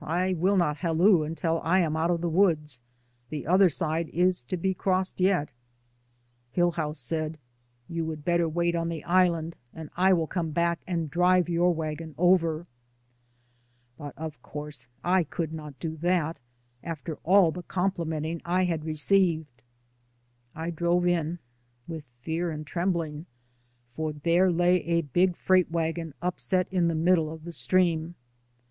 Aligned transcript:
I 0.03 0.33
will 0.33 0.57
not 0.57 0.77
*halloo 0.77 1.21
until 1.21 1.61
I 1.63 1.81
am 1.81 1.95
out 1.95 2.09
of 2.09 2.21
the 2.21 2.27
woods'— 2.27 2.81
the 3.29 3.45
other 3.45 3.69
side 3.69 4.09
is 4.09 4.41
to 4.45 4.57
be 4.57 4.73
crossed 4.73 5.21
yet." 5.21 5.49
Hillhouse 6.55 6.97
said, 6.99 7.37
"You 7.87 8.03
would 8.05 8.25
better 8.25 8.49
wait 8.49 8.73
on 8.73 8.89
the 8.89 9.03
island, 9.03 9.57
and 9.71 9.91
I 9.95 10.11
will 10.13 10.25
come 10.25 10.49
back 10.49 10.81
and 10.87 11.07
drive 11.11 11.47
your 11.49 11.71
wagon 11.71 12.15
over." 12.17 12.65
But 13.95 14.17
of 14.17 14.41
course 14.41 14.87
I 15.03 15.23
could 15.23 15.53
not 15.53 15.77
do 15.79 15.95
that, 15.97 16.39
after 16.83 17.17
all 17.17 17.51
the 17.51 17.61
complimenting 17.61 18.41
I 18.43 18.63
had 18.63 18.83
received. 18.85 19.61
I 20.55 20.71
drove 20.71 21.05
in— 21.05 21.37
with 21.87 22.05
fear 22.23 22.49
and 22.49 22.65
trembling— 22.65 23.27
for 23.95 24.13
there 24.13 24.51
lay 24.51 24.77
a 24.81 25.01
big 25.01 25.35
freight 25.37 25.69
wagon 25.69 26.15
upset 26.23 26.67
in 26.73 26.87
the 26.87 26.95
middle 26.95 27.31
of 27.31 27.43
the 27.43 27.51
stream. 27.51 28.15